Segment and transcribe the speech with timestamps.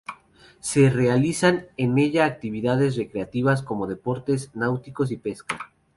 [0.61, 5.59] Se realizan en ella actividades recreativas como deportes náuticos y pesca.